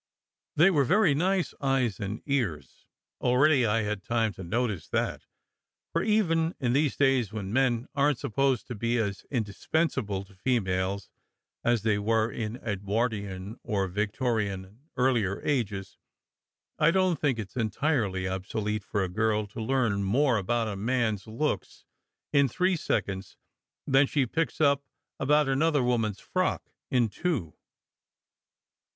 [0.55, 2.87] They were very nice eyes and ears.
[3.19, 5.27] Already I d had time to notice that;
[5.93, 10.33] for even in these days, when men aren t supposed to be as indispensable to
[10.33, 11.11] females
[11.63, 15.99] as they were in Edwardian or Victorian and earlier ages,
[16.79, 20.67] I don t think it s entirely obsolete for a girl to learn more about
[20.67, 21.85] a man s looks
[22.33, 23.37] in three seconds
[23.85, 24.83] than she picks up
[25.19, 27.53] about another woman s frock in two.